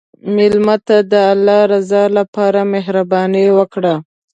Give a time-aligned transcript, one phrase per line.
[0.35, 3.93] مېلمه ته د الله رضا لپاره مهرباني وکړه.